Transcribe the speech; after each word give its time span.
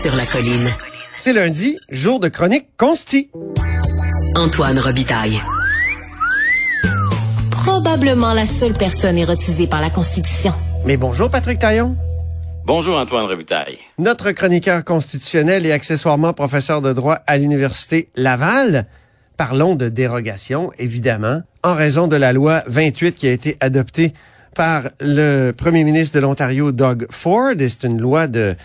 Sur 0.00 0.16
la 0.16 0.24
colline. 0.24 0.70
C'est 1.18 1.34
lundi, 1.34 1.76
jour 1.90 2.20
de 2.20 2.28
chronique 2.28 2.68
consti. 2.78 3.30
Antoine 4.34 4.78
Robitaille. 4.78 5.38
Probablement 7.50 8.32
la 8.32 8.46
seule 8.46 8.72
personne 8.72 9.18
érotisée 9.18 9.66
par 9.66 9.82
la 9.82 9.90
Constitution. 9.90 10.54
Mais 10.86 10.96
bonjour 10.96 11.28
Patrick 11.28 11.58
Taillon. 11.58 11.98
Bonjour 12.64 12.96
Antoine 12.96 13.26
Revitaille. 13.26 13.76
Notre 13.98 14.30
chroniqueur 14.30 14.84
constitutionnel 14.84 15.66
et 15.66 15.72
accessoirement 15.72 16.32
professeur 16.32 16.80
de 16.80 16.94
droit 16.94 17.18
à 17.26 17.36
l'Université 17.36 18.08
Laval. 18.16 18.86
Parlons 19.36 19.74
de 19.74 19.90
dérogation, 19.90 20.72
évidemment, 20.78 21.42
en 21.62 21.74
raison 21.74 22.08
de 22.08 22.16
la 22.16 22.32
loi 22.32 22.62
28 22.68 23.16
qui 23.16 23.28
a 23.28 23.32
été 23.32 23.58
adoptée 23.60 24.14
par 24.54 24.84
le 25.00 25.52
premier 25.52 25.84
ministre 25.84 26.16
de 26.16 26.20
l'Ontario, 26.20 26.72
Doug 26.72 27.06
Ford. 27.10 27.52
Et 27.58 27.68
c'est 27.68 27.84
une 27.84 28.00
loi 28.00 28.26
de 28.26 28.56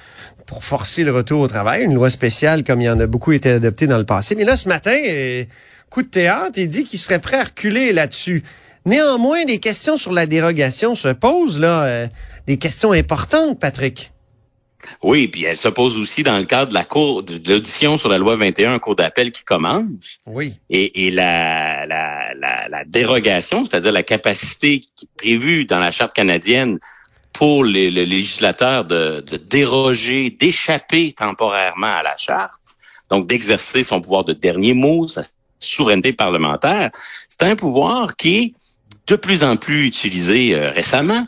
pour 0.46 0.64
forcer 0.64 1.04
le 1.04 1.12
retour 1.12 1.42
au 1.42 1.48
travail, 1.48 1.84
une 1.84 1.94
loi 1.94 2.10
spéciale 2.10 2.64
comme 2.64 2.82
il 2.82 2.86
y 2.86 2.90
en 2.90 3.00
a 3.00 3.08
beaucoup 3.08 3.32
été 3.32 3.50
adoptée 3.50 3.88
dans 3.88 3.98
le 3.98 4.06
passé. 4.06 4.36
Mais 4.36 4.44
là, 4.44 4.58
ce 4.58 4.68
matin, 4.68 4.98
euh, 5.08 5.44
coup 5.90 6.02
de 6.02 6.08
théâtre, 6.08 6.54
il 6.58 6.68
dit 6.68 6.84
qu'il 6.84 7.00
serait 7.00 7.20
prêt 7.20 7.38
à 7.38 7.44
reculer 7.46 7.94
là-dessus. 7.94 8.44
Néanmoins, 8.86 9.46
des 9.46 9.58
questions 9.58 9.98
sur 9.98 10.12
la 10.12 10.28
dérogation 10.28 10.94
se 10.94 11.08
posent, 11.08 11.60
là, 11.60 11.84
euh, 11.84 12.08
des 12.46 12.58
questions 12.58 12.92
importantes, 12.92 13.60
Patrick. 13.60 14.12
Oui, 15.02 15.28
puis 15.28 15.46
elle 15.46 15.58
se 15.58 15.68
pose 15.68 15.98
aussi 15.98 16.22
dans 16.22 16.38
le 16.38 16.46
cadre 16.46 16.70
de 16.70 16.76
la 16.76 16.84
cour 16.84 17.24
de 17.24 17.40
l'audition 17.50 17.98
sur 17.98 18.08
la 18.10 18.20
loi 18.20 18.36
21, 18.36 18.78
cours 18.78 18.96
d'appel 18.96 19.32
qui 19.32 19.44
commence. 19.44 20.20
Oui. 20.28 20.54
Et, 20.70 21.08
et 21.08 21.12
la, 21.12 21.88
la, 21.88 22.34
la, 22.40 22.68
la 22.70 22.86
dérogation, 22.86 23.66
c'est-à-dire 23.66 23.92
la 23.92 24.04
capacité 24.04 24.84
prévue 25.18 25.66
dans 25.66 25.80
la 25.80 25.90
charte 25.90 26.14
canadienne 26.16 26.78
pour 27.38 27.66
les, 27.66 27.92
les 27.92 28.06
législateurs 28.06 28.86
de, 28.86 29.24
déroger, 29.50 30.30
d'échapper 30.30 31.14
temporairement 31.14 31.98
à 31.98 32.02
la 32.02 32.16
charte, 32.16 32.78
donc 33.10 33.28
d'exercer 33.28 33.84
son 33.84 34.00
pouvoir 34.00 34.24
de 34.24 34.34
dernier 34.34 34.74
mot, 34.74 35.08
sa 35.08 35.24
souveraineté 35.60 36.14
parlementaire, 36.14 36.92
c'est 37.28 37.44
un 37.44 37.56
pouvoir 37.56 38.16
qui 38.16 38.38
est 38.38 38.54
de 39.08 39.16
plus 39.18 39.44
en 39.44 39.58
plus 39.58 39.86
utilisé 39.86 40.56
euh, 40.56 40.70
récemment. 40.70 41.28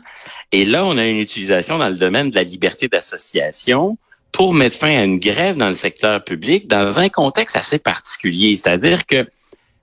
Et 0.50 0.64
là, 0.64 0.84
on 0.86 0.96
a 0.96 1.06
une 1.06 1.18
utilisation 1.18 1.78
dans 1.78 1.88
le 1.88 1.96
domaine 1.96 2.30
de 2.30 2.34
la 2.34 2.42
liberté 2.42 2.88
d'association 2.88 3.98
pour 4.32 4.54
mettre 4.54 4.76
fin 4.78 4.98
à 4.98 5.04
une 5.04 5.18
grève 5.18 5.58
dans 5.58 5.68
le 5.68 5.74
secteur 5.74 6.24
public 6.24 6.66
dans 6.66 6.98
un 6.98 7.10
contexte 7.10 7.56
assez 7.56 7.78
particulier. 7.78 8.56
C'est-à-dire 8.56 9.06
que, 9.06 9.28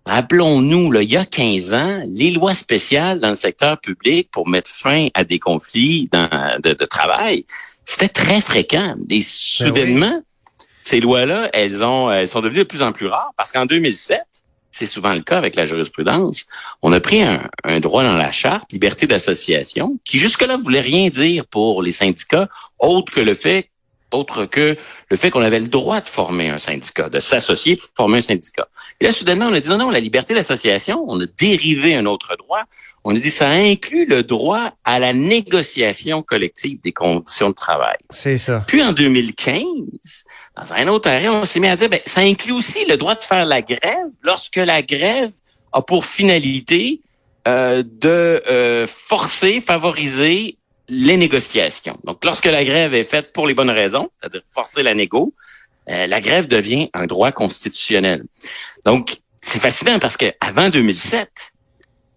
rappelons-nous, 0.06 0.92
là, 0.92 1.02
il 1.02 1.10
y 1.10 1.18
a 1.18 1.26
15 1.26 1.74
ans, 1.74 2.02
les 2.08 2.32
lois 2.32 2.54
spéciales 2.54 3.20
dans 3.20 3.30
le 3.30 3.36
secteur 3.36 3.80
public 3.80 4.30
pour 4.32 4.48
mettre 4.48 4.70
fin 4.70 5.08
à 5.14 5.24
des 5.24 5.40
conflits 5.40 6.10
dans, 6.12 6.30
de, 6.64 6.74
de 6.74 6.86
travail, 6.86 7.46
c'était 7.84 8.08
très 8.08 8.42
fréquent. 8.42 8.96
Et 9.10 9.22
soudainement, 9.22 10.22
ces 10.82 11.00
lois-là, 11.00 11.50
elles 11.54 11.84
ont, 11.84 12.12
elles 12.12 12.28
sont 12.28 12.42
devenues 12.42 12.60
de 12.60 12.64
plus 12.64 12.84
en 12.84 12.92
plus 12.92 13.08
rares 13.08 13.32
parce 13.38 13.52
qu'en 13.52 13.66
2007, 13.66 14.22
c'est 14.72 14.86
souvent 14.86 15.14
le 15.14 15.22
cas 15.22 15.38
avec 15.38 15.56
la 15.56 15.66
jurisprudence, 15.66 16.46
on 16.82 16.92
a 16.92 17.00
pris 17.00 17.24
un, 17.24 17.42
un 17.64 17.80
droit 17.80 18.04
dans 18.04 18.18
la 18.18 18.34
charte, 18.34 18.74
liberté 18.74 19.08
d'association, 19.08 19.98
qui 20.04 20.20
jusque-là 20.20 20.58
voulait 20.58 20.82
rien 20.82 21.08
dire 21.10 21.46
pour 21.46 21.82
les 21.82 21.94
syndicats, 21.94 22.50
autre 22.78 23.12
que 23.12 23.22
le 23.22 23.36
fait 23.36 23.70
autre 24.16 24.46
que 24.46 24.76
le 25.10 25.18
fait 25.18 25.30
qu'on 25.30 25.42
avait 25.42 25.60
le 25.60 25.68
droit 25.68 26.02
de 26.02 26.08
former 26.08 26.50
un 26.50 26.58
syndicat, 26.58 27.10
de 27.10 27.20
s'associer 27.20 27.76
pour 27.76 27.90
former 27.96 28.18
un 28.18 28.22
syndicat. 28.22 28.68
Et 29.00 29.06
là, 29.06 29.12
soudainement, 29.12 29.48
on 29.48 29.54
a 29.54 29.60
dit 29.60 29.70
non, 29.70 29.78
non, 29.78 29.90
la 29.90 30.00
liberté 30.00 30.34
d'association, 30.34 31.04
on 31.08 31.20
a 31.22 31.26
dérivé 31.38 31.96
un 31.96 32.06
autre 32.06 32.36
droit. 32.38 32.62
On 33.04 33.16
a 33.16 33.20
dit 33.20 33.30
ça 33.30 33.50
inclut 33.50 34.06
le 34.08 34.24
droit 34.24 34.72
à 34.84 34.98
la 34.98 35.14
négociation 35.14 36.24
collective 36.24 36.80
des 36.82 36.92
conditions 36.92 37.50
de 37.50 37.56
travail. 37.56 37.98
C'est 38.10 38.40
ça. 38.40 38.64
Puis 38.66 38.82
en 38.82 38.94
2015, 38.94 39.64
dans 40.58 40.74
un 40.74 40.88
autre 40.88 41.10
arrêt, 41.10 41.30
on 41.30 41.46
s'est 41.46 41.60
mis 41.60 41.68
à 41.68 41.76
dire, 41.76 41.90
ben, 41.90 42.00
ça 42.06 42.22
inclut 42.22 42.54
aussi 42.54 42.86
le 42.86 42.98
droit 42.98 43.14
de 43.14 43.24
faire 43.24 43.46
la 43.46 43.62
grève 43.62 44.08
lorsque 44.24 44.56
la 44.56 44.82
grève 44.82 45.32
a 45.72 45.82
pour 45.84 46.06
finalité 46.06 47.02
euh, 47.48 47.84
de 47.86 48.42
euh, 48.50 48.88
forcer, 48.88 49.62
favoriser 49.62 50.58
les 50.90 51.18
négociations. 51.18 51.98
Donc, 52.04 52.24
lorsque 52.24 52.46
la 52.46 52.64
grève 52.64 52.94
est 52.94 53.04
faite 53.04 53.34
pour 53.34 53.48
les 53.48 53.54
bonnes 53.54 53.70
raisons, 53.70 54.10
c'est-à-dire 54.20 54.42
forcer 54.54 54.84
la 54.84 54.94
négo, 54.94 55.34
euh, 55.90 56.08
la 56.08 56.22
grève 56.22 56.48
devient 56.48 56.90
un 56.94 57.06
droit 57.08 57.32
constitutionnel. 57.32 58.24
Donc, 58.86 59.18
c'est 59.42 59.60
fascinant 59.62 60.00
parce 60.00 60.18
que 60.18 60.26
avant 60.42 60.70
2007, 60.70 61.30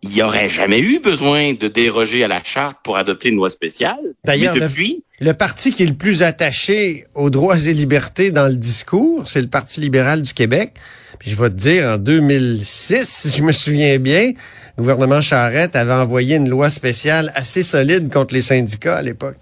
il 0.03 0.11
n'y 0.11 0.23
aurait 0.23 0.49
jamais 0.49 0.79
eu 0.79 1.01
besoin 1.01 1.55
de 1.55 1.67
déroger 1.67 2.23
à 2.25 2.29
la 2.29 2.43
charte 2.45 2.79
pour 2.84 2.97
adopter 2.97 3.31
une 3.31 3.37
loi 3.37 3.49
spéciale. 3.51 3.99
D'ailleurs, 4.25 4.55
Mais 4.55 4.61
le- 4.61 4.69
depuis, 4.69 5.03
Le 5.21 5.33
parti 5.35 5.73
qui 5.73 5.83
est 5.83 5.87
le 5.87 5.97
plus 5.97 6.23
attaché 6.23 7.06
aux 7.15 7.31
droits 7.31 7.59
et 7.59 7.75
libertés 7.75 8.31
dans 8.31 8.47
le 8.47 8.55
discours, 8.56 9.27
c'est 9.27 9.41
le 9.43 9.49
Parti 9.49 9.81
libéral 9.81 10.23
du 10.23 10.33
Québec. 10.33 10.75
Puis 11.19 11.33
je 11.33 11.37
vais 11.37 11.50
te 11.50 11.56
dire, 11.56 11.89
en 11.89 11.99
2006, 11.99 13.09
si 13.09 13.37
je 13.37 13.43
me 13.43 13.50
souviens 13.50 13.99
bien, 13.99 14.33
le 14.78 14.83
gouvernement 14.84 15.21
Charette 15.21 15.75
avait 15.75 15.93
envoyé 15.93 16.37
une 16.37 16.49
loi 16.49 16.71
spéciale 16.71 17.33
assez 17.34 17.65
solide 17.65 18.12
contre 18.12 18.33
les 18.33 18.43
syndicats 18.43 18.97
à 18.99 19.03
l'époque. 19.03 19.37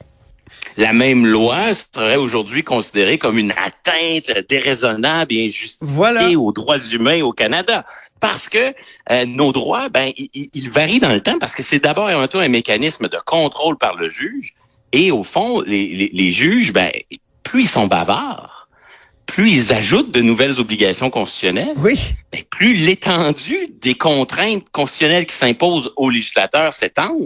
la 0.78 0.94
même 0.94 1.26
loi 1.26 1.74
serait 1.74 2.16
aujourd'hui 2.16 2.62
considérée 2.64 3.18
comme 3.18 3.36
une 3.36 3.52
atteinte 3.52 4.30
déraisonnable 4.48 5.34
et 5.34 5.46
injustifiée 5.46 5.94
Voilà. 5.94 6.30
aux 6.30 6.52
droits 6.52 6.78
humains 6.90 7.20
au 7.22 7.32
Canada. 7.32 7.84
Parce 8.18 8.48
que 8.48 8.72
euh, 9.10 9.26
nos 9.26 9.52
droits, 9.52 9.90
ben, 9.90 10.10
ils, 10.16 10.70
varient 10.70 11.00
dans 11.00 11.12
le 11.12 11.20
temps 11.20 11.38
parce 11.38 11.54
que 11.54 11.62
c'est 11.62 11.80
d'abord 11.80 12.08
et 12.08 12.14
avant 12.14 12.28
tout 12.28 12.38
un 12.38 12.48
mécanisme 12.48 13.08
de 13.08 13.18
contrôle 13.26 13.76
par 13.76 13.94
le 13.94 14.08
juge. 14.08 14.54
Et 14.92 15.10
au 15.10 15.22
fond, 15.22 15.60
les, 15.60 15.86
les, 15.88 16.10
les 16.14 16.32
juges, 16.32 16.72
ben, 16.72 16.90
plus 17.42 17.62
ils 17.64 17.68
sont 17.68 17.86
bavards, 17.86 18.55
plus 19.26 19.50
ils 19.50 19.72
ajoutent 19.72 20.12
de 20.12 20.20
nouvelles 20.20 20.60
obligations 20.60 21.10
constitutionnelles, 21.10 21.74
Oui. 21.78 21.98
ben, 22.32 22.42
plus 22.50 22.74
l'étendue 22.74 23.68
des 23.80 23.94
contraintes 23.94 24.64
constitutionnelles 24.70 25.26
qui 25.26 25.34
s'imposent 25.34 25.92
aux 25.96 26.10
législateurs 26.10 26.72
s'étend. 26.72 27.16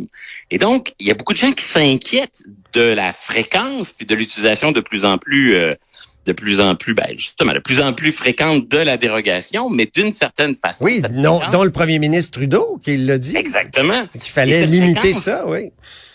Et 0.51 0.59
donc, 0.59 0.95
il 0.99 1.07
y 1.07 1.11
a 1.11 1.15
beaucoup 1.15 1.33
de 1.35 1.39
gens 1.39 1.53
qui 1.53 1.65
s'inquiètent 1.65 2.43
de 2.73 2.81
la 2.81 3.13
fréquence 3.13 3.91
puis 3.93 4.07
de 4.07 4.15
l'utilisation 4.15 4.73
de 4.73 4.81
plus 4.81 5.05
en 5.05 5.19
plus, 5.19 5.55
euh, 5.57 5.71
de 6.27 6.33
plus 6.33 6.61
en 6.61 6.75
plus, 6.75 6.95
ben, 6.95 7.07
justement, 7.17 7.53
de 7.53 7.59
plus 7.59 7.81
en 7.81 7.93
plus 7.93 8.13
fréquente 8.13 8.69
de 8.69 8.79
la 8.79 8.97
dérogation, 8.97 9.69
mais 9.71 9.89
d'une 9.93 10.13
certaine 10.13 10.55
façon. 10.55 10.85
Oui, 10.85 11.03
non, 11.13 11.41
dont 11.53 11.65
le 11.65 11.71
premier 11.73 11.99
ministre 11.99 12.33
Trudeau 12.33 12.79
qui 12.83 12.97
l'a 12.97 13.19
dit. 13.19 13.37
Exactement. 13.37 14.07
Qu'il 14.13 14.23
fallait 14.23 14.65
limiter 14.67 15.01
fréquence- 15.01 15.23
ça, 15.23 15.45
oui. 15.49 15.71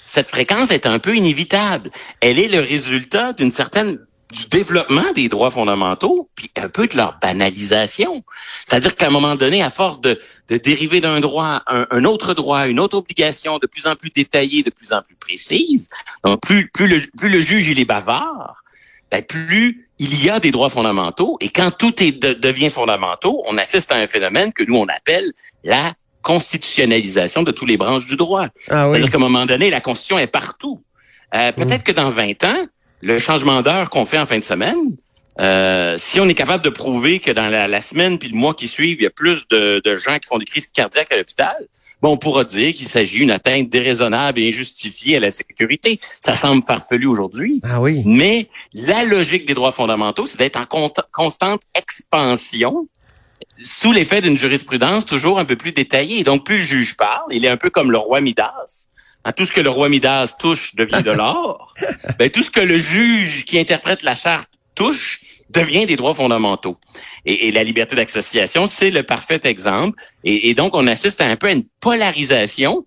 cette 0.05 0.27
fréquence 0.29 0.71
est 0.71 0.85
un 0.85 0.99
peu 0.99 1.15
inévitable. 1.15 1.91
Elle 2.21 2.39
est 2.39 2.47
le 2.47 2.59
résultat 2.59 3.33
d'une 3.33 3.51
certaine 3.51 3.99
du 4.33 4.47
développement 4.49 5.11
des 5.13 5.29
droits 5.29 5.51
fondamentaux, 5.51 6.29
puis 6.35 6.49
un 6.55 6.67
peu 6.67 6.87
de 6.87 6.97
leur 6.97 7.19
banalisation. 7.21 8.23
C'est-à-dire 8.67 8.95
qu'à 8.95 9.07
un 9.07 9.11
moment 9.11 9.35
donné, 9.35 9.61
à 9.61 9.69
force 9.69 10.01
de, 10.01 10.19
de 10.49 10.57
dériver 10.57 10.99
d'un 10.99 11.19
droit 11.19 11.61
un, 11.67 11.85
un 11.91 12.03
autre 12.05 12.33
droit, 12.33 12.67
une 12.67 12.79
autre 12.79 12.97
obligation 12.97 13.59
de 13.59 13.67
plus 13.67 13.85
en 13.87 13.95
plus 13.95 14.09
détaillée, 14.09 14.63
de 14.63 14.71
plus 14.71 14.93
en 14.93 15.01
plus 15.03 15.15
précise, 15.15 15.89
donc 16.23 16.41
plus, 16.41 16.69
plus, 16.73 16.87
le, 16.87 17.01
plus 17.17 17.29
le 17.29 17.39
juge 17.39 17.67
il 17.67 17.79
est 17.79 17.85
bavard, 17.85 18.63
ben 19.11 19.23
plus 19.23 19.87
il 19.99 20.21
y 20.23 20.29
a 20.29 20.39
des 20.39 20.51
droits 20.51 20.69
fondamentaux, 20.71 21.37
et 21.39 21.47
quand 21.49 21.71
tout 21.71 22.03
est 22.03 22.11
de- 22.11 22.33
devient 22.33 22.69
fondamentaux, 22.71 23.43
on 23.47 23.57
assiste 23.57 23.91
à 23.91 23.95
un 23.95 24.07
phénomène 24.07 24.51
que 24.51 24.63
nous 24.63 24.75
on 24.75 24.87
appelle 24.87 25.31
la 25.63 25.93
constitutionnalisation 26.23 27.43
de 27.43 27.51
tous 27.51 27.65
les 27.65 27.77
branches 27.77 28.05
du 28.05 28.15
droit. 28.17 28.47
Ah 28.69 28.89
oui. 28.89 28.93
C'est-à-dire 28.97 29.11
qu'à 29.11 29.17
un 29.17 29.21
moment 29.21 29.45
donné, 29.45 29.69
la 29.69 29.81
Constitution 29.81 30.19
est 30.19 30.27
partout. 30.27 30.83
Euh, 31.33 31.51
Peut-être 31.51 31.83
que 31.83 31.91
dans 31.91 32.09
20 32.09 32.43
ans, 32.43 32.65
le 33.01 33.19
changement 33.19 33.61
d'heure 33.61 33.89
qu'on 33.89 34.05
fait 34.05 34.17
en 34.17 34.25
fin 34.25 34.39
de 34.39 34.43
semaine, 34.43 34.95
euh, 35.39 35.95
si 35.97 36.19
on 36.21 36.29
est 36.29 36.33
capable 36.33 36.63
de 36.63 36.69
prouver 36.69 37.19
que 37.19 37.31
dans 37.31 37.49
la, 37.49 37.67
la 37.67 37.81
semaine 37.81 38.17
puis 38.17 38.29
le 38.29 38.37
mois 38.37 38.53
qui 38.53 38.67
suivent, 38.67 38.97
il 38.99 39.03
y 39.03 39.07
a 39.07 39.11
plus 39.11 39.45
de, 39.49 39.81
de 39.83 39.95
gens 39.95 40.17
qui 40.17 40.27
font 40.27 40.37
des 40.37 40.45
crises 40.45 40.67
cardiaques 40.67 41.11
à 41.11 41.17
l'hôpital, 41.17 41.55
bon, 42.01 42.11
on 42.11 42.17
pourra 42.17 42.45
dire 42.45 42.73
qu'il 42.73 42.87
s'agit 42.87 43.17
d'une 43.19 43.31
atteinte 43.31 43.69
déraisonnable 43.69 44.39
et 44.39 44.47
injustifiée 44.47 45.17
à 45.17 45.19
la 45.19 45.31
sécurité. 45.31 45.99
Ça 46.21 46.35
semble 46.35 46.63
farfelu 46.63 47.07
aujourd'hui. 47.07 47.59
Ah 47.63 47.81
oui. 47.81 48.01
Mais 48.05 48.47
la 48.73 49.03
logique 49.03 49.45
des 49.45 49.53
droits 49.53 49.73
fondamentaux, 49.73 50.25
c'est 50.25 50.37
d'être 50.37 50.57
en 50.57 50.89
constante 51.11 51.61
expansion 51.73 52.87
sous 53.63 53.91
l'effet 53.91 54.21
d'une 54.21 54.37
jurisprudence 54.37 55.05
toujours 55.05 55.39
un 55.39 55.45
peu 55.45 55.55
plus 55.55 55.71
détaillée. 55.71 56.23
Donc, 56.23 56.45
plus 56.45 56.57
le 56.57 56.63
juge 56.63 56.97
parle, 56.97 57.25
il 57.31 57.45
est 57.45 57.49
un 57.49 57.57
peu 57.57 57.69
comme 57.69 57.91
le 57.91 57.97
roi 57.97 58.21
Midas. 58.21 58.89
Hein, 59.25 59.31
tout 59.31 59.45
ce 59.45 59.51
que 59.51 59.59
le 59.59 59.69
roi 59.69 59.89
Midas 59.89 60.35
touche 60.39 60.75
devient 60.75 61.01
de 61.03 61.11
l'or. 61.11 61.73
ben, 62.19 62.29
tout 62.29 62.43
ce 62.43 62.51
que 62.51 62.59
le 62.59 62.77
juge 62.77 63.43
qui 63.43 63.59
interprète 63.59 64.03
la 64.03 64.13
charte 64.13 64.49
touche 64.75 65.19
devient 65.49 65.87
des 65.87 65.95
droits 65.95 66.13
fondamentaux. 66.13 66.77
Et, 67.25 67.51
la 67.51 67.63
liberté 67.63 67.95
d'association, 67.95 68.67
c'est 68.67 68.91
le 68.91 69.03
parfait 69.03 69.41
exemple. 69.43 70.01
Et, 70.23 70.49
et, 70.49 70.53
donc, 70.53 70.75
on 70.75 70.85
assiste 70.85 71.21
à 71.21 71.25
un 71.25 71.35
peu 71.35 71.47
à 71.47 71.51
une 71.51 71.65
polarisation, 71.79 72.85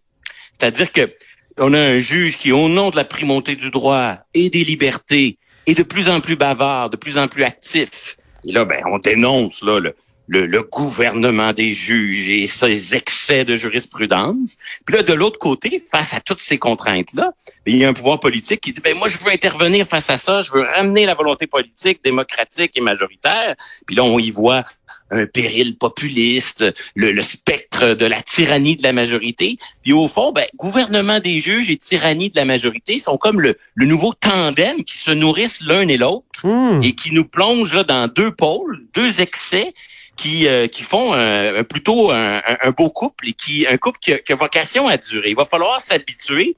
c'est-à-dire 0.58 0.92
que 0.92 1.12
on 1.58 1.74
a 1.74 1.78
un 1.78 1.98
juge 1.98 2.38
qui, 2.38 2.52
au 2.52 2.68
nom 2.68 2.90
de 2.90 2.96
la 2.96 3.04
primauté 3.04 3.56
du 3.56 3.70
droit 3.70 4.18
et 4.32 4.48
des 4.48 4.62
libertés, 4.62 5.38
est 5.66 5.74
de 5.74 5.82
plus 5.82 6.08
en 6.08 6.20
plus 6.20 6.36
bavard, 6.36 6.88
de 6.88 6.96
plus 6.96 7.18
en 7.18 7.26
plus 7.26 7.42
actif. 7.42 8.16
Et 8.44 8.52
là, 8.52 8.64
ben, 8.64 8.82
on 8.92 8.98
dénonce 8.98 9.62
là, 9.62 9.80
le, 9.80 9.94
le, 10.28 10.62
gouvernement 10.62 11.52
des 11.52 11.72
juges 11.72 12.28
et 12.28 12.46
ses 12.46 12.94
excès 12.94 13.44
de 13.44 13.56
jurisprudence. 13.56 14.56
Puis 14.84 14.96
là, 14.96 15.02
de 15.02 15.12
l'autre 15.12 15.38
côté, 15.38 15.82
face 15.90 16.14
à 16.14 16.20
toutes 16.20 16.40
ces 16.40 16.58
contraintes-là, 16.58 17.32
il 17.66 17.76
y 17.76 17.84
a 17.84 17.88
un 17.88 17.92
pouvoir 17.92 18.20
politique 18.20 18.60
qui 18.60 18.72
dit, 18.72 18.80
ben 18.80 18.96
moi, 18.96 19.08
je 19.08 19.18
veux 19.18 19.32
intervenir 19.32 19.86
face 19.86 20.10
à 20.10 20.16
ça, 20.16 20.42
je 20.42 20.52
veux 20.52 20.62
ramener 20.62 21.06
la 21.06 21.14
volonté 21.14 21.46
politique 21.46 22.04
démocratique 22.04 22.72
et 22.76 22.80
majoritaire. 22.80 23.56
Puis 23.86 23.96
là, 23.96 24.04
on 24.04 24.18
y 24.18 24.30
voit 24.30 24.64
un 25.10 25.26
péril 25.26 25.76
populiste, 25.76 26.64
le, 26.94 27.20
spectre 27.22 27.94
de 27.94 28.06
la 28.06 28.20
tyrannie 28.20 28.76
de 28.76 28.82
la 28.82 28.92
majorité. 28.92 29.58
Puis 29.82 29.92
au 29.92 30.08
fond, 30.08 30.32
ben, 30.32 30.46
gouvernement 30.56 31.20
des 31.20 31.40
juges 31.40 31.70
et 31.70 31.76
tyrannie 31.76 32.30
de 32.30 32.36
la 32.36 32.44
majorité 32.44 32.98
sont 32.98 33.16
comme 33.16 33.40
le, 33.40 33.56
le 33.74 33.86
nouveau 33.86 34.12
tandem 34.12 34.84
qui 34.84 34.98
se 34.98 35.10
nourrissent 35.10 35.62
l'un 35.62 35.88
et 35.88 35.96
l'autre 35.96 36.24
hmm. 36.44 36.82
et 36.82 36.94
qui 36.94 37.12
nous 37.12 37.24
plongent 37.24 37.74
là, 37.74 37.84
dans 37.84 38.08
deux 38.08 38.30
pôles, 38.30 38.80
deux 38.94 39.20
excès 39.20 39.72
qui, 40.18 40.46
euh, 40.46 40.66
qui 40.66 40.82
font 40.82 41.14
un, 41.14 41.64
plutôt 41.64 42.10
un, 42.10 42.40
beau 42.76 42.90
couple 42.90 43.28
et 43.28 43.32
qui 43.32 43.66
un 43.66 43.78
couple 43.78 43.98
qui 44.00 44.32
a, 44.32 44.36
vocation 44.36 44.86
à 44.88 44.96
durer. 44.98 45.30
Il 45.30 45.36
va 45.36 45.46
falloir 45.46 45.80
s'habituer 45.80 46.56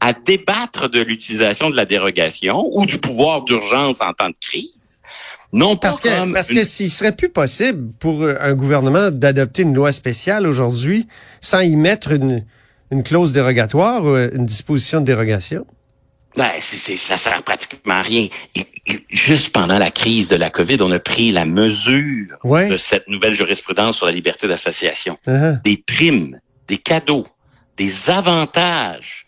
à 0.00 0.12
débattre 0.12 0.88
de 0.88 1.00
l'utilisation 1.00 1.70
de 1.70 1.76
la 1.76 1.84
dérogation 1.84 2.68
ou 2.72 2.86
du 2.86 2.98
pouvoir 2.98 3.42
d'urgence 3.42 4.00
en 4.00 4.12
temps 4.12 4.30
de 4.30 4.36
crise. 4.40 4.70
Non 5.52 5.76
parce 5.76 6.00
que 6.00 6.32
parce 6.32 6.48
que 6.48 6.64
s'il 6.64 6.90
serait 6.90 7.14
plus 7.14 7.28
possible 7.28 7.92
pour 8.00 8.24
un 8.24 8.54
gouvernement 8.54 9.10
d'adopter 9.10 9.62
une 9.62 9.74
loi 9.74 9.92
spéciale 9.92 10.46
aujourd'hui 10.46 11.06
sans 11.40 11.60
y 11.60 11.76
mettre 11.76 12.12
une, 12.12 12.44
une 12.90 13.02
clause 13.02 13.32
dérogatoire 13.32 14.04
ou 14.04 14.16
une 14.16 14.46
disposition 14.46 15.00
de 15.00 15.06
dérogation? 15.06 15.66
Ben, 16.36 16.50
c'est, 16.60 16.96
ça 16.96 17.16
sert 17.16 17.42
pratiquement 17.42 17.94
à 17.94 18.02
rien. 18.02 18.28
Et, 18.56 18.66
juste 19.10 19.52
pendant 19.52 19.78
la 19.78 19.90
crise 19.90 20.28
de 20.28 20.36
la 20.36 20.50
COVID, 20.50 20.78
on 20.80 20.90
a 20.90 20.98
pris 20.98 21.30
la 21.30 21.44
mesure 21.44 22.38
de 22.44 22.76
cette 22.76 23.08
nouvelle 23.08 23.34
jurisprudence 23.34 23.96
sur 23.96 24.06
la 24.06 24.12
liberté 24.12 24.48
d'association. 24.48 25.18
Uh-huh. 25.26 25.60
Des 25.62 25.76
primes, 25.76 26.40
des 26.68 26.78
cadeaux, 26.78 27.26
des 27.76 28.10
avantages 28.10 29.26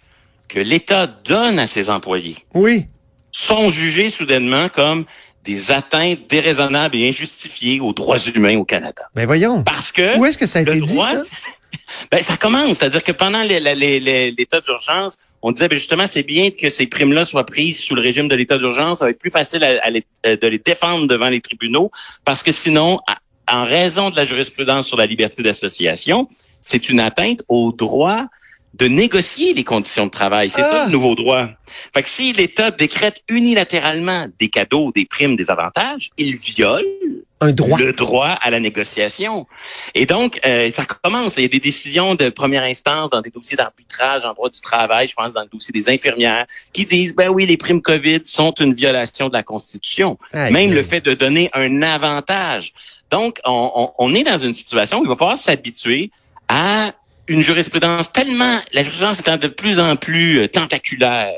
que 0.49 0.59
l'État 0.59 1.07
donne 1.07 1.59
à 1.59 1.67
ses 1.67 1.91
employés. 1.91 2.37
Oui. 2.55 2.87
Sont 3.33 3.69
jugés 3.69 4.11
soudainement 4.11 4.69
comme 4.69 5.05
des 5.45 5.71
atteintes 5.71 6.21
déraisonnables 6.29 6.97
et 6.97 7.09
injustifiées 7.09 7.81
aux 7.81 7.93
droits 7.93 8.19
humains 8.19 8.57
au 8.57 8.65
Canada. 8.65 9.03
Ben 9.15 9.27
voyons. 9.27 9.63
Parce 9.63 9.93
que 9.93 10.17
où 10.17 10.25
est-ce 10.25 10.39
que 10.39 10.47
ça 10.47 10.61
a 10.61 10.63
été 10.63 10.81
dit 10.81 10.97
ça? 10.97 11.23
Ben, 12.11 12.23
ça 12.23 12.37
commence, 12.37 12.79
c'est-à-dire 12.79 13.03
que 13.03 13.13
pendant 13.13 13.43
l'état 13.43 14.61
d'urgence, 14.61 15.19
on 15.45 15.53
disait 15.53 15.69
ben, 15.69 15.79
justement 15.79 16.07
c'est 16.07 16.23
bien 16.23 16.51
que 16.51 16.71
ces 16.71 16.87
primes-là 16.87 17.27
soient 17.27 17.45
prises 17.45 17.79
sous 17.79 17.95
le 17.95 18.01
régime 18.01 18.29
de 18.29 18.35
l'état 18.35 18.57
d'urgence, 18.57 19.01
ça 19.01 19.05
va 19.05 19.11
être 19.11 19.19
plus 19.19 19.31
facile 19.31 19.63
euh, 19.63 20.37
de 20.37 20.47
les 20.47 20.59
défendre 20.59 21.07
devant 21.07 21.29
les 21.29 21.41
tribunaux, 21.41 21.91
parce 22.25 22.43
que 22.43 22.51
sinon, 22.51 22.99
en 23.47 23.65
raison 23.65 24.09
de 24.09 24.17
la 24.17 24.25
jurisprudence 24.25 24.87
sur 24.87 24.97
la 24.97 25.05
liberté 25.05 25.43
d'association, 25.43 26.29
c'est 26.63 26.89
une 26.89 26.99
atteinte 26.99 27.43
au 27.49 27.73
droit 27.73 28.25
de 28.79 28.87
négocier 28.87 29.55
les 29.55 29.65
conditions 29.65 30.07
de 30.07 30.11
travail. 30.11 30.51
C'est 30.51 30.63
ça 30.63 30.85
le 30.85 30.87
ah! 30.87 30.89
nouveau 30.89 31.15
droit. 31.15 31.49
Fait 31.93 32.03
que 32.03 32.09
si 32.09 32.33
l'État 32.33 32.71
décrète 32.71 33.23
unilatéralement 33.29 34.27
des 34.39 34.49
cadeaux, 34.49 34.93
des 34.93 35.05
primes, 35.05 35.37
des 35.37 35.51
avantages, 35.51 36.11
il 36.19 36.37
viole 36.37 36.85
un 37.41 37.53
droit. 37.53 37.79
le 37.79 37.93
droit 37.93 38.29
à 38.29 38.51
la 38.51 38.61
négociation. 38.61 39.47
Et 39.95 40.07
donc, 40.07 40.41
euh, 40.47 40.71
ça 40.71 40.85
commence. 40.85 41.37
Il 41.37 41.43
y 41.43 41.47
a 41.47 41.49
des 41.49 41.61
décisions 41.61 42.15
de 42.15 42.29
première 42.31 42.63
instance 42.63 43.11
dans 43.11 43.21
des 43.21 43.31
dossiers 43.31 43.57
d'arbitrage 43.57 44.25
en 44.25 44.33
droit 44.33 44.49
du 44.49 44.61
travail, 44.61 45.09
je 45.09 45.15
pense 45.15 45.33
dans 45.33 45.43
le 45.43 45.49
dossier 45.49 45.73
des 45.73 45.89
infirmières, 45.91 46.47
qui 46.73 46.87
disent, 46.87 47.15
ben 47.15 47.29
oui, 47.29 47.47
les 47.47 47.57
primes 47.57 47.83
COVID 47.83 48.21
sont 48.25 48.53
une 48.61 48.75
violation 48.75 49.29
de 49.29 49.35
la 49.35 49.43
Constitution. 49.43 50.19
Même 50.33 50.73
le 50.73 50.83
fait 50.83 51.01
de 51.01 51.15
donner 51.15 51.51
un 51.53 51.83
avantage. 51.83 52.73
Donc, 53.11 53.41
on, 53.45 53.93
on 53.99 54.15
est 54.15 54.25
dans 54.25 54.39
une 54.39 54.55
situation 54.55 55.01
où 55.01 55.05
il 55.05 55.09
va 55.09 55.17
falloir 55.17 55.39
s'habituer 55.39 56.11
à 56.49 56.93
une 57.29 57.41
jurisprudence 57.41 58.13
tellement, 58.13 58.59
la 58.73 58.83
jurisprudence 58.83 59.21
étant 59.21 59.37
de 59.37 59.49
plus 59.49 59.79
en 59.81 59.97
plus 59.97 60.41
euh, 60.41 60.49
tentaculaire, 60.49 61.33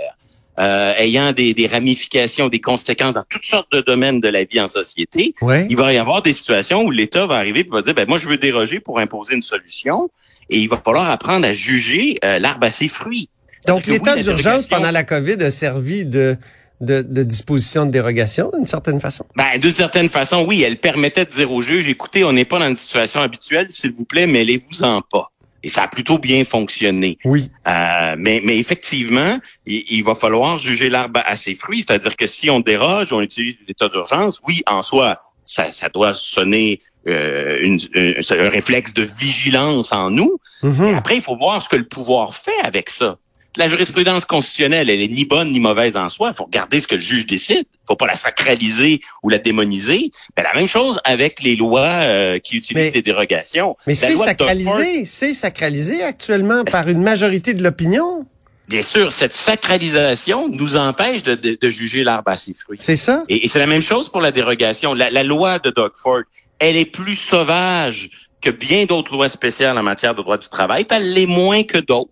euh, 0.59 0.95
ayant 0.97 1.33
des, 1.33 1.53
des, 1.53 1.67
ramifications, 1.67 2.49
des 2.49 2.61
conséquences 2.61 3.15
dans 3.15 3.25
toutes 3.29 3.45
sortes 3.45 3.71
de 3.73 3.83
domaines 3.83 4.21
de 4.21 4.29
la 4.29 4.45
vie 4.45 4.61
en 4.61 4.69
société, 4.69 5.35
il 5.69 5.77
va 5.77 5.93
y 5.93 5.99
avoir 5.99 6.23
des 6.23 6.33
situations 6.33 6.83
où 6.83 6.91
l'État 6.91 7.27
va 7.27 7.37
arriver 7.37 7.61
et 7.61 7.67
va 7.71 7.83
dire, 7.83 7.95
ben 7.95 8.09
moi 8.09 8.17
je 8.17 8.27
veux 8.27 8.39
déroger 8.39 8.81
pour 8.81 8.99
imposer 8.99 9.35
une 9.35 9.43
solution, 9.43 10.11
et 10.49 10.59
il 10.59 10.69
va 10.69 10.81
falloir 10.83 11.11
apprendre 11.11 11.47
à 11.47 11.53
juger 11.53 12.19
euh, 12.25 12.39
l'arbre 12.39 12.67
à 12.67 12.71
ses 12.71 12.89
fruits. 12.89 13.29
Donc 13.67 13.87
l'état 13.87 14.17
d'urgence 14.17 14.67
pendant 14.67 14.91
la 14.91 15.05
COVID 15.05 15.43
a 15.43 15.51
servi 15.51 16.07
de 16.07 16.39
de, 16.81 17.03
de 17.03 17.23
disposition 17.23 17.87
de 17.87 17.91
dérogation 17.91 18.51
d'une 18.55 18.67
certaine 18.67 19.01
façon? 19.01 19.25
Ben, 19.35 19.59
d'une 19.59 19.73
certaine 19.73 20.09
façon, 20.09 20.45
oui. 20.47 20.63
Elle 20.63 20.77
permettait 20.77 21.25
de 21.25 21.31
dire 21.31 21.51
au 21.51 21.63
juge, 21.63 21.89
écoutez, 21.89 22.25
on 22.25 22.33
n'est 22.33 22.45
pas 22.45 22.59
dans 22.59 22.69
une 22.69 22.77
situation 22.77 23.21
habituelle, 23.21 23.67
s'il 23.71 23.93
vous 23.93 24.05
plaît, 24.05 24.27
mêlez-vous-en 24.27 25.03
pas. 25.11 25.33
Et 25.67 25.69
ça 25.69 25.83
a 25.83 25.89
plutôt 25.89 26.19
bien 26.19 26.45
fonctionné. 26.45 27.19
Oui. 27.25 27.51
Euh, 27.67 28.15
mais, 28.17 28.41
mais 28.45 28.57
effectivement, 28.57 29.41
il, 29.67 30.05
va 30.05 30.15
falloir 30.15 30.59
juger 30.59 30.89
l'arbre 30.89 31.21
à 31.27 31.35
ses 31.35 31.57
fruits. 31.57 31.85
C'est-à-dire 31.85 32.15
que 32.15 32.29
si 32.29 32.49
on 32.51 32.61
déroge, 32.61 33.13
on 33.13 33.21
utilise 33.21 33.57
l'état 33.67 33.89
d'urgence, 33.89 34.41
oui, 34.47 34.63
en 34.69 34.85
soi, 34.85 35.21
ça, 35.45 35.73
ça 35.73 35.89
doit 35.89 36.15
sonner 36.15 36.79
euh, 37.09 37.59
une, 37.63 37.81
un 37.97 38.49
réflexe 38.49 38.95
de 38.95 39.03
vigilance 39.03 39.93
en 39.93 40.11
nous. 40.11 40.39
Mm-hmm. 40.63 40.95
Après, 40.95 41.17
il 41.17 41.23
faut 41.23 41.37
voir 41.37 41.61
ce 41.61 41.69
que 41.69 41.75
le 41.75 41.89
pouvoir 41.89 42.37
fait 42.37 42.61
avec 42.63 42.89
ça 42.89 43.19
la 43.57 43.69
jurisprudence 43.69 44.25
constitutionnelle, 44.25 44.91
elle 44.91 45.01
est 45.01 45.09
ni 45.09 45.25
bonne 45.25 45.51
ni 45.51 45.61
mauvaise 45.61 45.97
en 45.97 46.09
soi. 46.09 46.31
Il 46.33 46.37
faut 46.37 46.45
regarder 46.45 46.81
ce 46.81 46.87
que 46.87 46.95
le 46.95 47.01
juge 47.01 47.27
décide. 47.27 47.65
Faut 47.87 47.97
pas 47.97 48.07
la 48.07 48.15
sacraliser 48.15 49.01
ou 49.23 49.29
la 49.29 49.39
démoniser. 49.39 50.11
Mais 50.37 50.43
la 50.43 50.55
même 50.55 50.69
chose 50.69 51.01
avec 51.05 51.43
les 51.43 51.57
lois 51.57 51.87
euh, 51.87 52.39
qui 52.39 52.57
utilisent 52.57 52.93
des 52.93 53.03
dérogations. 53.03 53.77
Mais 53.87 53.95
c'est 53.95 54.17
sacralisé, 54.17 55.05
c'est 55.05 55.35
sacralisé 55.35 56.03
actuellement 56.03 56.65
par 56.65 56.89
une 56.89 57.03
majorité 57.03 57.55
de 57.55 57.63
l'opinion? 57.63 58.27
Bien 58.69 58.83
sûr, 58.83 59.13
cette 59.13 59.35
sacralisation 59.35 60.49
nous 60.49 60.77
empêche 60.77 61.23
de, 61.23 61.35
de, 61.37 61.69
juger 61.69 62.03
l'arbre 62.03 62.33
à 62.33 62.37
ses 62.37 62.53
fruits. 62.53 62.79
C'est 62.81 62.97
ça? 62.97 63.23
Et, 63.29 63.47
c'est 63.49 63.61
la 63.61 63.69
même 63.69 63.83
chose 63.83 64.09
pour 64.09 64.21
la 64.21 64.33
dérogation. 64.33 64.93
La, 64.93 65.09
la 65.11 65.23
loi 65.23 65.61
de 65.61 65.71
Doug 65.71 65.93
Ford, 65.95 66.23
elle 66.59 66.77
est 66.77 66.91
plus 66.91 67.15
sauvage 67.15 68.11
que 68.41 68.51
bien 68.51 68.85
d'autres 68.85 69.13
lois 69.13 69.29
spéciales 69.29 69.79
en 69.79 69.83
matière 69.83 70.15
de 70.15 70.23
droit 70.23 70.39
du 70.39 70.49
travail, 70.49 70.85
puis 70.85 70.99
elle 70.99 71.15
l'est 71.15 71.27
moins 71.27 71.63
que 71.63 71.79
d'autres. 71.79 72.11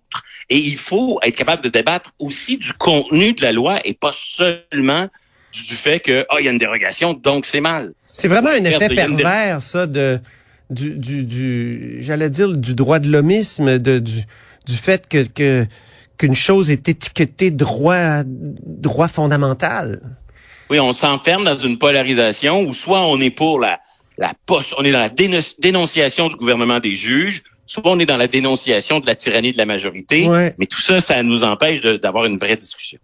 Et 0.49 0.59
il 0.59 0.77
faut 0.77 1.19
être 1.23 1.37
capable 1.37 1.63
de 1.63 1.69
débattre 1.69 2.13
aussi 2.19 2.57
du 2.57 2.73
contenu 2.73 3.33
de 3.33 3.43
la 3.43 3.53
loi 3.53 3.79
et 3.85 3.95
pas 3.95 4.13
seulement 4.13 5.09
du, 5.55 5.75
fait 5.75 6.01
que 6.01 6.27
ah 6.29 6.37
il 6.41 6.45
y 6.45 6.49
a 6.49 6.51
une 6.51 6.59
dérogation 6.59 7.15
donc 7.15 7.47
c'est 7.47 7.61
mal. 7.61 7.93
C'est 8.17 8.29
vraiment 8.29 8.51
un 8.51 8.65
effet 8.65 8.89
pervers 8.89 9.63
ça 9.63 9.87
de 9.87 10.21
du, 10.71 10.91
du, 10.97 11.25
du 11.25 11.97
j'allais 12.01 12.31
dire 12.31 12.49
du 12.57 12.75
droit 12.75 12.99
de 12.99 13.09
l'homisme 13.09 13.79
de 13.79 13.99
du, 13.99 14.25
du 14.67 14.77
fait 14.77 15.09
que 15.09 15.23
que 15.23 15.67
qu'une 16.19 16.35
chose 16.35 16.71
est 16.71 16.89
étiquetée 16.89 17.51
droit 17.51 18.23
droit 18.25 19.09
fondamental. 19.09 20.01
Oui, 20.71 20.81
on 20.81 20.93
s'enferme 20.93 21.45
dans 21.45 21.59
une 21.59 21.79
polarisation 21.79 22.63
où 22.63 22.73
soit 22.73 23.01
on 23.01 23.21
est 23.21 23.31
pour 23.31 23.61
la 23.61 23.79
la 24.19 24.33
poste, 24.47 24.75
on 24.79 24.85
est 24.85 24.93
dans 24.93 25.01
la 25.01 25.11
dénonciation 25.59 26.29
du 26.29 26.37
gouvernement 26.37 26.79
des 26.79 26.95
juges, 26.95 27.43
Souvent, 27.67 27.93
on 27.93 27.99
est 27.99 28.07
dans 28.07 28.19
la 28.19 28.27
dénonciation 28.27 29.01
de 29.01 29.07
la 29.07 29.15
tyrannie 29.15 29.53
de 29.53 29.59
la 29.59 29.65
majorité, 29.65 30.29
mais 30.59 30.67
tout 30.67 30.81
ça, 30.81 31.01
ça 31.01 31.23
nous 31.23 31.45
empêche 31.45 31.81
d'avoir 31.81 32.27
une 32.27 32.39
vraie 32.39 32.57
discussion. 32.57 32.99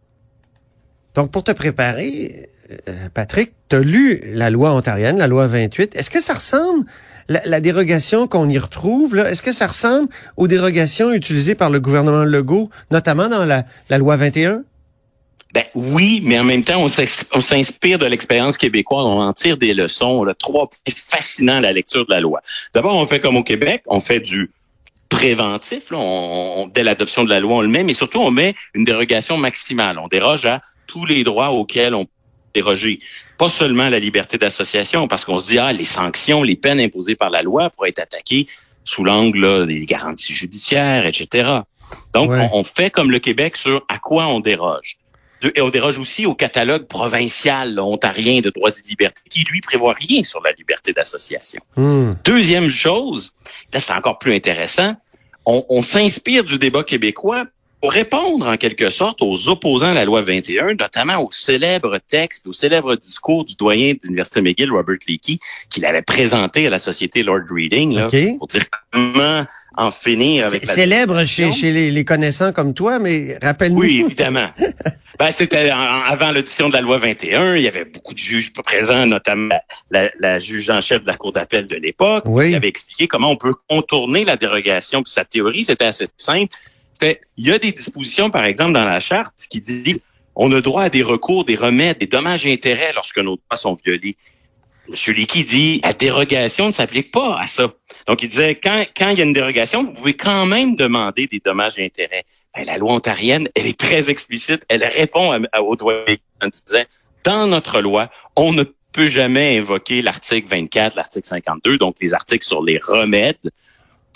Donc, 1.14 1.30
pour 1.30 1.44
te 1.44 1.52
préparer, 1.52 2.50
euh, 2.88 3.08
Patrick, 3.12 3.52
tu 3.68 3.76
as 3.76 3.80
lu 3.80 4.22
la 4.32 4.50
loi 4.50 4.72
ontarienne, 4.72 5.18
la 5.18 5.26
loi 5.26 5.46
28. 5.46 5.96
Est-ce 5.96 6.10
que 6.10 6.20
ça 6.20 6.34
ressemble, 6.34 6.84
la, 7.28 7.60
dérogation 7.60 8.26
qu'on 8.26 8.48
y 8.48 8.58
retrouve, 8.58 9.16
est-ce 9.18 9.42
que 9.42 9.52
ça 9.52 9.66
ressemble 9.66 10.08
aux 10.36 10.48
dérogations 10.48 11.12
utilisées 11.12 11.54
par 11.54 11.70
le 11.70 11.80
gouvernement 11.80 12.24
Legault, 12.24 12.70
notamment 12.90 13.28
dans 13.28 13.44
la, 13.44 13.64
la 13.88 13.98
loi 13.98 14.16
21? 14.16 14.64
Ben 15.52 15.64
oui, 15.74 16.20
mais 16.22 16.38
en 16.38 16.44
même 16.44 16.62
temps, 16.62 16.80
on 16.80 17.40
s'inspire 17.40 17.98
de 17.98 18.06
l'expérience 18.06 18.56
québécoise, 18.56 19.04
on 19.04 19.20
en 19.20 19.32
tire 19.32 19.56
des 19.56 19.74
leçons. 19.74 20.06
On 20.06 20.28
a 20.28 20.34
trois 20.34 20.68
points 20.68 20.94
fascinants 20.94 21.56
à 21.56 21.60
la 21.60 21.72
lecture 21.72 22.06
de 22.06 22.12
la 22.12 22.20
loi. 22.20 22.40
D'abord, 22.72 22.94
on 22.94 23.04
fait 23.06 23.18
comme 23.18 23.36
au 23.36 23.42
Québec, 23.42 23.82
on 23.86 23.98
fait 23.98 24.20
du 24.20 24.52
préventif. 25.08 25.90
Là, 25.90 26.66
dès 26.72 26.84
l'adoption 26.84 27.24
de 27.24 27.30
la 27.30 27.40
loi, 27.40 27.56
on 27.56 27.60
le 27.62 27.68
met, 27.68 27.82
mais 27.82 27.94
surtout, 27.94 28.20
on 28.20 28.30
met 28.30 28.54
une 28.74 28.84
dérogation 28.84 29.36
maximale. 29.36 29.98
On 29.98 30.06
déroge 30.06 30.46
à 30.46 30.60
tous 30.90 31.04
les 31.04 31.23
droits 31.23 31.50
auxquels 31.50 31.94
on 31.94 32.04
peut 32.04 32.11
déroger. 32.52 32.99
Pas 33.38 33.49
seulement 33.49 33.88
la 33.88 34.00
liberté 34.00 34.38
d'association, 34.38 35.06
parce 35.06 35.25
qu'on 35.25 35.38
se 35.38 35.47
dit, 35.47 35.59
ah, 35.59 35.73
les 35.73 35.85
sanctions, 35.85 36.42
les 36.42 36.56
peines 36.56 36.80
imposées 36.80 37.14
par 37.14 37.30
la 37.30 37.42
loi 37.42 37.70
pourraient 37.70 37.90
être 37.90 38.00
attaquées 38.00 38.47
sous 38.82 39.04
l'angle 39.04 39.68
des 39.68 39.87
garanties 39.87 40.35
judiciaires, 40.35 41.06
etc. 41.06 41.61
Donc, 42.12 42.32
on 42.52 42.64
fait 42.64 42.90
comme 42.90 43.12
le 43.12 43.20
Québec 43.20 43.56
sur 43.56 43.85
à 43.88 43.99
quoi 43.99 44.26
on 44.26 44.40
déroge. 44.40 44.99
et 45.54 45.61
on 45.61 45.68
déroge 45.68 45.99
aussi 45.99 46.26
au 46.26 46.35
catalogue 46.35 46.87
provincial 46.88 47.75
là, 47.75 47.85
ontarien 47.85 48.40
de 48.40 48.50
droits 48.50 48.70
et 48.70 48.88
libertés 48.88 49.23
qui, 49.30 49.44
lui, 49.44 49.61
prévoit 49.61 49.94
rien 49.94 50.25
sur 50.25 50.42
la 50.42 50.50
liberté 50.52 50.92
d'association. 50.92 51.62
Hmm. 51.76 52.14
Deuxième 52.25 52.73
chose, 52.73 53.32
là, 53.73 53.78
c'est 53.78 53.92
encore 53.92 54.18
plus 54.18 54.35
intéressant, 54.35 54.97
on, 55.47 55.64
on 55.68 55.82
s'inspire 55.82 56.42
du 56.42 56.59
débat 56.59 56.82
québécois 56.82 57.47
pour 57.80 57.92
répondre 57.92 58.46
en 58.46 58.56
quelque 58.56 58.90
sorte 58.90 59.22
aux 59.22 59.49
opposants 59.49 59.90
à 59.90 59.94
la 59.94 60.04
loi 60.04 60.20
21, 60.20 60.75
notamment 60.75 61.25
au 61.25 61.30
célèbre 61.30 61.99
texte, 62.08 62.46
au 62.46 62.52
célèbre 62.52 62.94
discours 62.96 63.44
du 63.44 63.54
doyen 63.54 63.94
de 63.94 64.00
l'Université 64.02 64.42
McGill, 64.42 64.70
Robert 64.70 64.99
Leakey, 65.08 65.38
qu'il 65.70 65.87
avait 65.87 66.02
présenté 66.02 66.66
à 66.66 66.70
la 66.70 66.78
Société 66.78 67.22
Lord 67.22 67.44
Reading, 67.50 67.94
là, 67.94 68.08
OK. 68.08 68.38
pour 68.38 68.49
dire 68.49 68.64
comment 68.92 69.44
en 69.76 69.90
finir 69.90 70.46
avec 70.46 70.66
la 70.66 70.75
célèbre 70.75 71.25
chez, 71.25 71.50
les, 71.72 71.90
les 71.90 72.04
connaissants 72.04 72.52
comme 72.52 72.75
toi, 72.75 72.99
mais 72.99 73.38
rappelle-nous. 73.40 73.80
Oui, 73.80 74.02
évidemment. 74.04 74.50
ben, 75.18 75.30
c'était 75.30 75.70
avant 75.70 76.32
l'audition 76.32 76.68
de 76.68 76.75
la 76.75 76.82
loi 76.82 76.99
21, 76.99 77.56
il 77.56 77.62
y 77.62 77.68
avait 77.68 77.87
beaucoup 77.87 78.12
de 78.12 78.18
juges 78.18 78.52
présents, 78.52 79.06
notamment 79.06 79.58
la, 79.90 80.10
la 80.18 80.38
juge 80.38 80.68
en 80.68 80.82
chef 80.82 81.02
de 81.02 81.06
la 81.06 81.14
Cour 81.14 81.32
d'appel 81.32 81.66
de 81.66 81.76
l'époque, 81.76 82.25
Oui. 82.26 82.50
qui 82.50 82.56
avait 82.56 82.68
expliqué 82.68 83.06
comment 83.06 83.30
on 83.30 83.37
peut 83.37 83.54
contourner 83.68 84.25
la 84.25 84.37
dérogation. 84.37 85.02
Puis 85.02 85.12
sa 85.12 85.25
théorie, 85.25 85.64
c'était 85.64 85.87
assez 85.87 86.08
simple. 86.18 86.54
Il 87.02 87.47
y 87.47 87.52
a 87.52 87.59
des 87.59 87.73
dispositions, 87.73 88.30
par 88.30 88.45
exemple, 88.45 88.73
dans 88.73 88.85
la 88.85 89.00
charte 89.00 89.35
qui 89.49 89.61
disent 89.61 90.02
on 90.35 90.52
a 90.52 90.61
droit 90.61 90.85
à 90.85 90.90
des 90.90 91.02
recours, 91.02 91.45
des 91.45 91.57
remèdes, 91.57 91.99
des 91.99 92.07
dommages 92.07 92.47
et 92.47 92.52
intérêts 92.52 92.92
lorsque 92.95 93.19
nos 93.19 93.37
droits 93.37 93.57
sont 93.57 93.76
violés. 93.85 94.16
M. 94.88 95.14
Leakey 95.14 95.45
dit 95.45 95.80
la 95.85 95.92
dérogation 95.92 96.69
ne 96.69 96.73
s'applique 96.73 97.12
pas 97.12 97.38
à 97.38 97.47
ça. 97.47 97.73
Donc, 98.07 98.23
il 98.23 98.28
disait 98.28 98.54
quand, 98.54 98.85
quand 98.97 99.11
il 99.11 99.19
y 99.19 99.21
a 99.21 99.25
une 99.25 99.33
dérogation, 99.33 99.85
vous 99.85 99.92
pouvez 99.92 100.14
quand 100.14 100.47
même 100.47 100.76
demander 100.76 101.26
des 101.26 101.40
dommages 101.45 101.78
et 101.78 101.85
intérêts. 101.85 102.25
Ben, 102.54 102.64
la 102.64 102.76
loi 102.76 102.95
ontarienne, 102.95 103.49
elle 103.54 103.66
est 103.66 103.78
très 103.78 104.11
explicite. 104.11 104.64
Elle 104.69 104.85
répond 104.85 105.33
à, 105.33 105.38
à, 105.52 105.62
au 105.62 105.76
droit 105.76 105.95
en 106.42 106.49
disant 106.49 106.85
dans 107.23 107.47
notre 107.47 107.80
loi, 107.80 108.11
on 108.35 108.52
ne 108.52 108.64
peut 108.92 109.07
jamais 109.07 109.59
invoquer 109.59 110.02
l'article 110.02 110.49
24, 110.49 110.97
l'article 110.97 111.26
52, 111.26 111.78
donc 111.78 111.97
les 112.00 112.14
articles 112.14 112.47
sur 112.47 112.62
les 112.62 112.78
remèdes, 112.78 113.37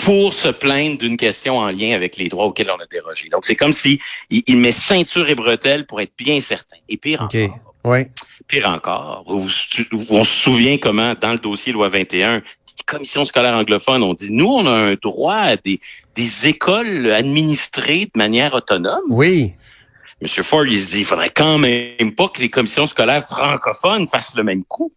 pour 0.04 0.34
se 0.34 0.49
plaindre 0.49 0.99
d'une 0.99 1.16
question 1.16 1.56
en 1.56 1.70
lien 1.70 1.94
avec 1.94 2.16
les 2.18 2.28
droits 2.28 2.44
auxquels 2.46 2.70
on 2.70 2.80
a 2.80 2.87
dérogé. 2.87 3.28
Donc, 3.30 3.46
c'est 3.46 3.56
comme 3.56 3.73
si 3.73 4.00
il, 4.28 4.42
il 4.46 4.58
met 4.58 4.70
ceinture 4.73 5.28
et 5.30 5.34
bretelles 5.34 5.87
pour 5.87 6.00
être 6.02 6.12
bien 6.18 6.40
certain. 6.40 6.76
Et 6.90 6.99
pire 6.99 7.23
OK. 7.23 7.34
encore, 7.34 7.75
Ouais. 7.84 8.11
Pire 8.46 8.68
encore, 8.68 9.25
on 9.26 9.49
se 9.49 10.25
souvient 10.25 10.76
comment, 10.76 11.14
dans 11.18 11.32
le 11.32 11.38
dossier 11.38 11.73
loi 11.73 11.88
21, 11.88 12.37
les 12.37 12.42
commissions 12.84 13.25
scolaires 13.25 13.54
anglophones 13.54 14.02
ont 14.02 14.12
dit, 14.12 14.28
nous, 14.30 14.46
on 14.46 14.66
a 14.66 14.70
un 14.70 14.94
droit 14.94 15.37
à 15.37 15.56
des, 15.56 15.80
des 16.14 16.49
écoles 16.49 17.11
administrées 17.11 18.06
de 18.06 18.18
manière 18.18 18.52
autonome. 18.52 19.04
Oui. 19.08 19.54
Monsieur 20.20 20.42
Ford, 20.42 20.66
il 20.66 20.78
se 20.78 20.90
dit, 20.90 21.00
il 21.00 21.06
faudrait 21.06 21.30
quand 21.30 21.56
même 21.58 22.14
pas 22.14 22.28
que 22.28 22.42
les 22.42 22.50
commissions 22.50 22.87
scolaires 22.87 23.26
francophones 23.26 24.06
fassent 24.08 24.34
le 24.34 24.44
même 24.44 24.64
coup. 24.64 24.92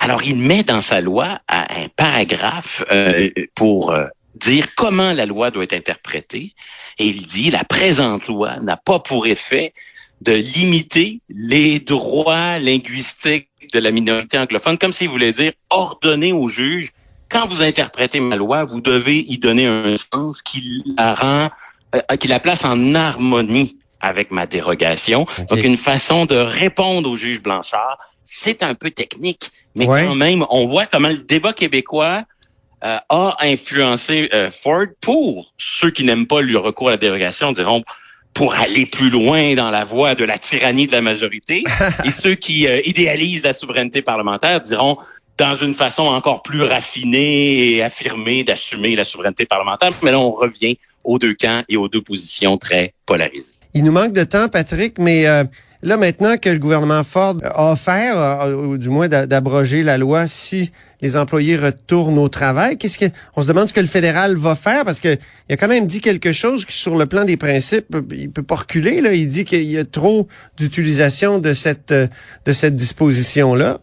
Alors, 0.00 0.22
il 0.24 0.36
met 0.36 0.64
dans 0.64 0.80
sa 0.80 1.00
loi 1.00 1.38
un 1.48 1.88
paragraphe 1.96 2.82
euh, 2.90 3.28
pour 3.54 3.92
euh, 3.92 4.06
dire 4.34 4.74
comment 4.76 5.12
la 5.12 5.26
loi 5.26 5.50
doit 5.50 5.64
être 5.64 5.74
interprétée. 5.74 6.54
Et 6.98 7.06
il 7.06 7.26
dit, 7.26 7.50
la 7.50 7.64
présente 7.64 8.26
loi 8.26 8.58
n'a 8.60 8.76
pas 8.76 8.98
pour 8.98 9.26
effet 9.26 9.72
de 10.20 10.32
limiter 10.32 11.20
les 11.28 11.80
droits 11.80 12.58
linguistiques 12.58 13.48
de 13.72 13.78
la 13.78 13.90
minorité 13.90 14.38
anglophone, 14.38 14.78
comme 14.78 14.92
s'il 14.92 15.08
voulait 15.08 15.32
dire 15.32 15.52
ordonner 15.70 16.32
au 16.32 16.48
juge, 16.48 16.90
quand 17.28 17.46
vous 17.46 17.62
interprétez 17.62 18.20
ma 18.20 18.36
loi, 18.36 18.64
vous 18.64 18.80
devez 18.80 19.24
y 19.26 19.38
donner 19.38 19.66
un 19.66 19.94
sens 20.12 20.42
qui 20.42 20.84
la 20.98 21.14
rend, 21.14 21.50
euh, 21.94 22.16
qui 22.16 22.28
la 22.28 22.40
place 22.40 22.64
en 22.64 22.94
harmonie 22.94 23.78
avec 24.00 24.30
ma 24.30 24.46
dérogation. 24.46 25.26
Donc, 25.48 25.62
une 25.62 25.78
façon 25.78 26.26
de 26.26 26.34
répondre 26.36 27.08
au 27.08 27.16
juge 27.16 27.40
Blanchard, 27.40 27.98
c'est 28.22 28.62
un 28.62 28.74
peu 28.74 28.90
technique, 28.90 29.50
mais 29.74 29.86
Ouais. 29.86 30.04
quand 30.04 30.14
même, 30.14 30.44
on 30.50 30.66
voit 30.66 30.86
comment 30.86 31.08
le 31.08 31.18
débat 31.18 31.52
québécois 31.52 32.24
euh, 32.84 32.98
a 33.08 33.36
influencé 33.40 34.28
euh, 34.32 34.50
Ford 34.50 34.86
pour 35.00 35.52
ceux 35.58 35.90
qui 35.90 36.04
n'aiment 36.04 36.26
pas 36.26 36.40
le 36.40 36.58
recours 36.58 36.88
à 36.88 36.92
la 36.92 36.96
dérogation, 36.96 37.52
diront 37.52 37.82
pour 38.34 38.54
aller 38.54 38.86
plus 38.86 39.10
loin 39.10 39.54
dans 39.54 39.70
la 39.70 39.84
voie 39.84 40.14
de 40.14 40.24
la 40.24 40.38
tyrannie 40.38 40.86
de 40.86 40.92
la 40.92 41.02
majorité, 41.02 41.64
et 42.04 42.10
ceux 42.10 42.34
qui 42.34 42.66
euh, 42.66 42.80
idéalisent 42.84 43.44
la 43.44 43.52
souveraineté 43.52 44.02
parlementaire 44.02 44.60
diront 44.60 44.96
dans 45.38 45.54
une 45.54 45.74
façon 45.74 46.02
encore 46.02 46.42
plus 46.42 46.62
raffinée 46.62 47.74
et 47.76 47.82
affirmée 47.82 48.44
d'assumer 48.44 48.96
la 48.96 49.04
souveraineté 49.04 49.46
parlementaire. 49.46 49.90
Mais 50.02 50.10
là, 50.10 50.18
on 50.18 50.30
revient 50.32 50.76
aux 51.04 51.18
deux 51.18 51.34
camps 51.34 51.62
et 51.68 51.76
aux 51.76 51.88
deux 51.88 52.02
positions 52.02 52.58
très 52.58 52.94
polarisées. 53.06 53.54
Il 53.74 53.84
nous 53.84 53.92
manque 53.92 54.12
de 54.12 54.24
temps, 54.24 54.48
Patrick, 54.48 54.98
mais 54.98 55.26
euh, 55.26 55.44
là, 55.82 55.96
maintenant 55.96 56.36
que 56.36 56.48
le 56.50 56.58
gouvernement 56.58 57.02
Ford 57.02 57.36
a 57.42 57.72
offert, 57.72 58.18
euh, 58.18 58.52
ou 58.54 58.78
du 58.78 58.88
moins 58.88 59.08
d'a- 59.08 59.26
d'abroger 59.26 59.82
la 59.82 59.98
loi 59.98 60.26
si 60.26 60.70
les 61.02 61.16
employés 61.16 61.56
retournent 61.56 62.18
au 62.18 62.28
travail, 62.28 62.78
qu'est-ce 62.78 62.96
que 62.96 63.06
on 63.36 63.42
se 63.42 63.48
demande 63.48 63.68
ce 63.68 63.72
que 63.72 63.80
le 63.80 63.86
fédéral 63.86 64.36
va 64.36 64.54
faire 64.54 64.84
parce 64.84 65.00
que 65.00 65.18
il 65.48 65.52
a 65.52 65.56
quand 65.56 65.68
même 65.68 65.86
dit 65.86 66.00
quelque 66.00 66.32
chose 66.32 66.64
qui, 66.64 66.74
sur 66.74 66.96
le 66.96 67.06
plan 67.06 67.24
des 67.24 67.36
principes, 67.36 67.94
il 68.12 68.30
peut 68.30 68.44
pas 68.44 68.56
reculer. 68.56 69.00
Là, 69.00 69.12
il 69.12 69.28
dit 69.28 69.44
qu'il 69.44 69.68
y 69.68 69.78
a 69.78 69.84
trop 69.84 70.28
d'utilisation 70.56 71.38
de 71.40 71.52
cette 71.52 71.92
de 71.92 72.52
cette 72.52 72.76
disposition 72.76 73.54
là. 73.54 73.80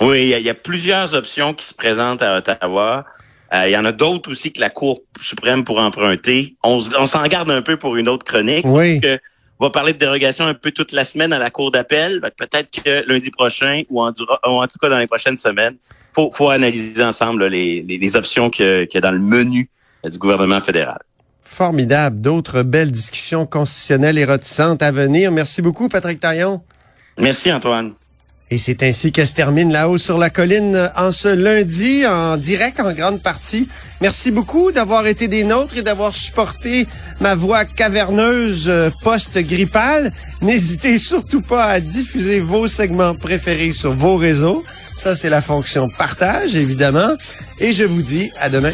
Oui, 0.00 0.24
il 0.24 0.28
y, 0.28 0.34
a, 0.34 0.38
il 0.38 0.44
y 0.44 0.50
a 0.50 0.54
plusieurs 0.54 1.14
options 1.14 1.54
qui 1.54 1.64
se 1.64 1.72
présentent 1.72 2.20
à 2.20 2.36
Ottawa. 2.36 3.06
Euh, 3.54 3.68
il 3.68 3.70
y 3.70 3.76
en 3.76 3.84
a 3.84 3.92
d'autres 3.92 4.30
aussi 4.30 4.52
que 4.52 4.60
la 4.60 4.70
Cour 4.70 5.00
suprême 5.20 5.64
pourrait 5.64 5.84
emprunter. 5.84 6.56
On, 6.62 6.80
s'en 6.80 7.26
garde 7.28 7.50
un 7.50 7.62
peu 7.62 7.76
pour 7.76 7.96
une 7.96 8.08
autre 8.08 8.26
chronique. 8.26 8.66
Oui. 8.66 9.00
que 9.00 9.18
va 9.58 9.70
parler 9.70 9.92
de 9.92 9.98
dérogation 9.98 10.44
un 10.44 10.54
peu 10.54 10.70
toute 10.70 10.92
la 10.92 11.04
semaine 11.04 11.32
à 11.32 11.38
la 11.38 11.50
Cour 11.50 11.70
d'appel. 11.70 12.20
Peut-être 12.36 12.70
que 12.70 13.08
lundi 13.08 13.30
prochain 13.30 13.82
ou 13.88 14.02
en, 14.02 14.12
dura- 14.12 14.40
ou 14.46 14.62
en 14.62 14.66
tout 14.66 14.78
cas 14.80 14.88
dans 14.88 14.98
les 14.98 15.06
prochaines 15.06 15.36
semaines, 15.36 15.76
faut, 16.14 16.30
faut 16.32 16.50
analyser 16.50 17.02
ensemble 17.02 17.44
là, 17.44 17.48
les, 17.48 17.82
les, 17.82 17.98
les 17.98 18.16
options 18.16 18.50
qu'il 18.50 18.88
y 18.92 18.96
a 18.96 19.00
dans 19.00 19.12
le 19.12 19.18
menu 19.18 19.70
euh, 20.04 20.10
du 20.10 20.18
gouvernement 20.18 20.60
fédéral. 20.60 20.98
Formidable. 21.42 22.20
D'autres 22.20 22.62
belles 22.62 22.90
discussions 22.90 23.46
constitutionnelles 23.46 24.18
érotisantes 24.18 24.82
à 24.82 24.90
venir. 24.90 25.32
Merci 25.32 25.62
beaucoup, 25.62 25.88
Patrick 25.88 26.20
Taillon. 26.20 26.60
Merci 27.18 27.50
Antoine. 27.50 27.94
Et 28.48 28.58
c'est 28.58 28.84
ainsi 28.84 29.10
que 29.10 29.24
se 29.24 29.34
termine 29.34 29.72
là-haut 29.72 29.98
sur 29.98 30.18
la 30.18 30.30
colline 30.30 30.90
en 30.96 31.10
ce 31.10 31.26
lundi, 31.26 32.06
en 32.06 32.36
direct 32.36 32.78
en 32.78 32.92
grande 32.92 33.20
partie. 33.20 33.68
Merci 34.00 34.30
beaucoup 34.30 34.70
d'avoir 34.70 35.08
été 35.08 35.26
des 35.26 35.42
nôtres 35.42 35.76
et 35.78 35.82
d'avoir 35.82 36.14
supporté 36.14 36.86
ma 37.20 37.34
voix 37.34 37.64
caverneuse 37.64 38.68
euh, 38.68 38.90
post-grippale. 39.02 40.12
N'hésitez 40.42 40.98
surtout 40.98 41.42
pas 41.42 41.64
à 41.64 41.80
diffuser 41.80 42.38
vos 42.38 42.68
segments 42.68 43.16
préférés 43.16 43.72
sur 43.72 43.92
vos 43.92 44.16
réseaux. 44.16 44.62
Ça, 44.96 45.16
c'est 45.16 45.30
la 45.30 45.42
fonction 45.42 45.88
partage, 45.98 46.54
évidemment. 46.54 47.16
Et 47.58 47.72
je 47.72 47.82
vous 47.82 48.02
dis 48.02 48.30
à 48.40 48.48
demain. 48.48 48.72